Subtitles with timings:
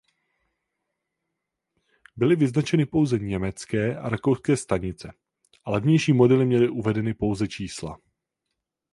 [2.17, 5.13] Byly vyznačeny pouze německé a rakouské stanice
[5.65, 7.99] a levnější modely měly uvedeny pouze čísla.